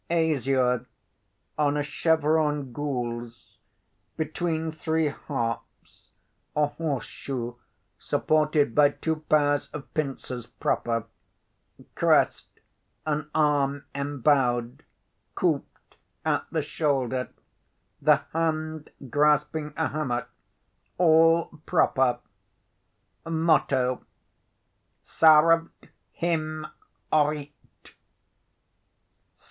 [0.09, 0.87] "Azure,
[1.59, 3.59] on a chevron gules
[4.17, 6.09] between three harps,
[6.55, 7.59] a horse shoe
[7.99, 11.05] supported by two pairs of pincers, proper.
[11.93, 12.47] Crest
[13.05, 14.81] An arm embowed,
[15.35, 17.29] couped at the shoulder,
[18.01, 20.25] the hand grasping a hammer,
[20.97, 22.21] all proper.
[23.23, 24.03] Motto
[25.03, 25.69] 'SARUED
[26.13, 26.65] HYM
[27.13, 27.93] RIGHTE.'"